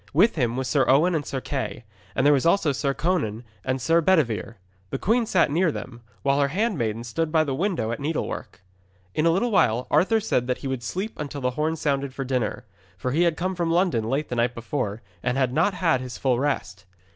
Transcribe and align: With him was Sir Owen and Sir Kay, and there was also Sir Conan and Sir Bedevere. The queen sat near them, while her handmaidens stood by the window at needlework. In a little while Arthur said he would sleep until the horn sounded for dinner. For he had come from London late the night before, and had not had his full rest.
With 0.13 0.33
him 0.35 0.57
was 0.57 0.67
Sir 0.67 0.83
Owen 0.89 1.13
and 1.13 1.23
Sir 1.27 1.39
Kay, 1.41 1.83
and 2.15 2.25
there 2.25 2.33
was 2.33 2.43
also 2.43 2.71
Sir 2.71 2.91
Conan 2.95 3.43
and 3.63 3.79
Sir 3.79 4.01
Bedevere. 4.01 4.55
The 4.89 4.97
queen 4.97 5.27
sat 5.27 5.51
near 5.51 5.71
them, 5.71 6.01
while 6.23 6.39
her 6.41 6.47
handmaidens 6.47 7.07
stood 7.07 7.31
by 7.31 7.43
the 7.43 7.53
window 7.53 7.91
at 7.91 7.99
needlework. 7.99 8.63
In 9.13 9.27
a 9.27 9.29
little 9.29 9.51
while 9.51 9.85
Arthur 9.91 10.19
said 10.19 10.51
he 10.57 10.67
would 10.67 10.81
sleep 10.81 11.19
until 11.19 11.41
the 11.41 11.51
horn 11.51 11.75
sounded 11.75 12.15
for 12.15 12.25
dinner. 12.25 12.65
For 12.97 13.11
he 13.11 13.21
had 13.21 13.37
come 13.37 13.53
from 13.53 13.69
London 13.69 14.05
late 14.05 14.29
the 14.29 14.35
night 14.37 14.55
before, 14.55 15.03
and 15.21 15.37
had 15.37 15.53
not 15.53 15.75
had 15.75 16.01
his 16.01 16.17
full 16.17 16.39
rest. 16.39 16.85